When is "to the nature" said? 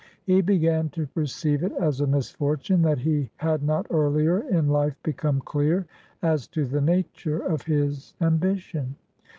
6.47-7.37